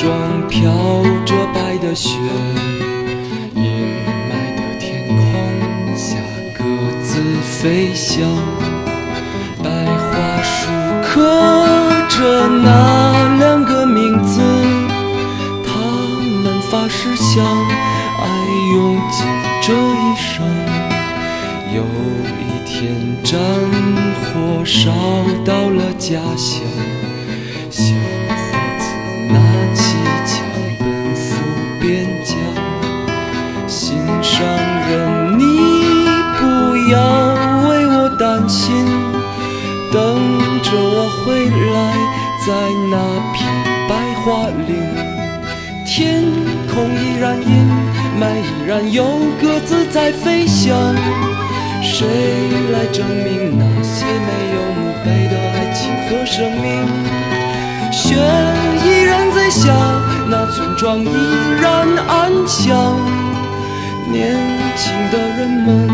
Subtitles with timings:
[0.00, 0.72] 静的村庄飘
[1.26, 2.16] 着白的雪，
[3.54, 3.62] 阴
[4.30, 5.16] 霾的天空
[5.94, 6.16] 下
[6.56, 6.64] 各
[7.02, 8.26] 自飞翔。
[9.62, 10.70] 白桦树
[11.02, 11.20] 刻
[12.08, 14.40] 着那两个名字，
[15.66, 15.70] 他
[16.24, 18.24] 们发誓相爱
[18.72, 19.26] 用尽
[19.60, 20.42] 这一生。
[21.72, 21.84] 有
[22.40, 23.38] 一天，战
[24.24, 24.90] 火烧
[25.44, 26.62] 到了家乡，
[38.50, 38.84] 心，
[39.92, 40.00] 等
[40.60, 41.78] 着我回来，
[42.44, 42.48] 在
[42.90, 42.94] 那
[43.32, 43.38] 片
[43.88, 43.90] 白
[44.22, 44.70] 桦林。
[45.86, 46.24] 天
[46.66, 47.48] 空依然阴，
[48.18, 49.04] 霾依然有
[49.40, 50.94] 鸽子在飞翔。
[51.80, 52.06] 谁
[52.72, 55.78] 来证明那些没有墓碑的爱情
[56.08, 56.66] 和生命？
[57.92, 58.16] 雪
[58.84, 59.72] 依然在下，
[60.28, 61.08] 那村庄依
[61.60, 62.96] 然安详。
[64.10, 64.36] 年
[64.76, 65.88] 轻的人们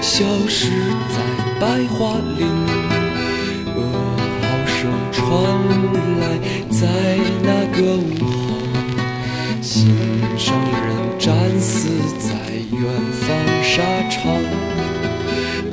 [0.00, 0.70] 消失
[1.12, 1.49] 在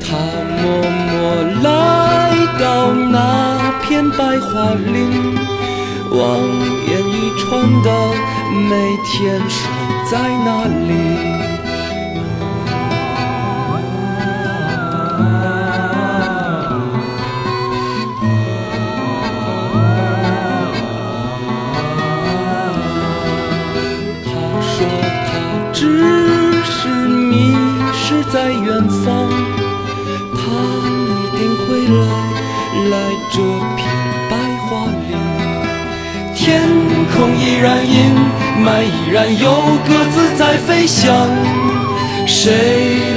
[0.09, 0.63] 他默
[1.11, 1.13] 默
[1.61, 1.67] 来
[2.58, 5.36] 到那片白桦林，
[6.11, 6.17] 望
[6.88, 7.91] 眼欲穿的
[8.69, 9.67] 每天守
[10.09, 10.89] 在那里。
[24.23, 24.25] 他
[24.61, 24.88] 说
[25.27, 25.30] 他
[25.73, 25.81] 只
[26.64, 27.53] 是迷
[27.92, 29.57] 失在远方。
[31.87, 31.93] 来，
[32.89, 32.98] 来
[33.31, 33.39] 这
[33.77, 33.87] 片
[34.30, 34.36] 白
[34.67, 35.15] 桦林。
[36.36, 36.61] 天
[37.15, 38.14] 空依然阴，
[38.61, 39.49] 霾依然有
[39.87, 41.30] 鸽子在飞翔。
[42.26, 42.52] 谁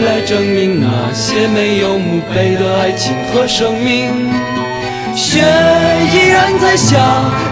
[0.04, 4.30] 来证明那些没有墓碑的爱情和生命？
[5.16, 5.41] 雪
[6.12, 6.97] 依然在下，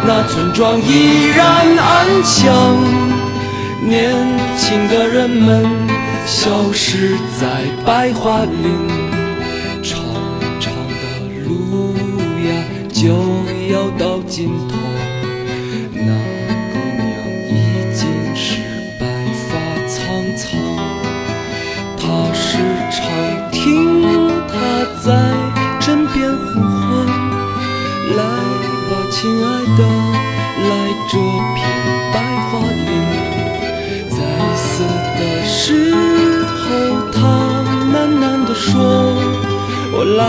[0.06, 1.46] 那村庄依然
[1.76, 2.76] 安详。
[3.82, 4.14] 年
[4.56, 5.66] 轻的人们
[6.26, 7.46] 消失在
[7.84, 9.27] 白桦林。
[11.48, 11.94] 路
[12.46, 12.50] 呀，
[12.92, 13.06] 就
[13.72, 14.76] 要到尽头。
[15.92, 16.12] 那
[16.72, 17.08] 姑娘
[17.48, 17.50] 已
[17.94, 18.00] 经
[18.36, 18.46] 是
[19.00, 19.02] 白
[19.48, 19.50] 发
[19.88, 19.96] 苍
[20.36, 20.46] 苍，
[21.96, 22.02] 他
[22.34, 22.46] 时
[22.90, 22.98] 常
[23.50, 23.58] 听
[24.46, 24.52] 她
[25.02, 25.06] 在
[25.80, 26.90] 枕边呼唤
[28.16, 28.20] ：“来
[28.88, 29.46] 吧，亲爱
[29.78, 29.80] 的，
[30.68, 30.70] 来
[31.08, 31.12] 这
[31.54, 31.58] 片
[32.12, 32.16] 白
[32.50, 32.52] 桦
[32.86, 32.88] 林。”
[34.10, 34.18] 在
[34.54, 34.66] 死
[35.18, 35.56] 的时
[36.44, 36.66] 候，
[37.10, 37.16] 他
[37.92, 38.68] 喃喃地说。
[39.90, 40.22] 我来